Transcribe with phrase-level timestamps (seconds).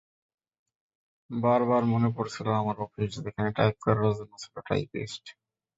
[1.29, 5.23] বারবার মনে পড়ছিল আমার অফিস, যেখানে টাইপ করার জন্য ছিল টাইপিস্ট।